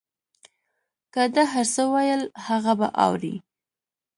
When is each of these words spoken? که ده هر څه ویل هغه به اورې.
که 1.13 1.21
ده 1.33 1.43
هر 1.53 1.67
څه 1.73 1.83
ویل 1.93 2.21
هغه 2.45 2.73
به 2.79 2.87
اورې. 3.05 3.35